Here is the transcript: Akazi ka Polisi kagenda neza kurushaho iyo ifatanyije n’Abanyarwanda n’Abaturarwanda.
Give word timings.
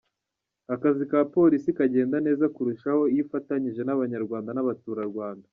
Akazi 0.73 1.03
ka 1.11 1.19
Polisi 1.33 1.69
kagenda 1.79 2.17
neza 2.27 2.45
kurushaho 2.55 3.01
iyo 3.13 3.21
ifatanyije 3.25 3.81
n’Abanyarwanda 3.83 4.49
n’Abaturarwanda. 4.53 5.47